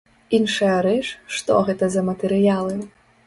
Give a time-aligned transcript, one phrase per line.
[0.37, 1.03] Іншая рэч,
[1.37, 2.75] што гэта за матэрыялы.